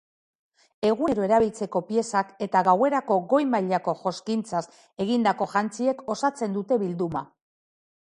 [0.87, 4.65] Egunero erabiltzeko piezak eta gauerako goi mailako joskintzaz
[5.09, 7.29] egindako jantziek osatzen dute bilduma.